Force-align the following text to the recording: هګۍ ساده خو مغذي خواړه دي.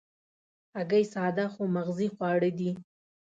هګۍ 0.77 1.03
ساده 1.13 1.45
خو 1.53 1.61
مغذي 1.75 2.07
خواړه 2.15 2.49
دي. 2.59 2.71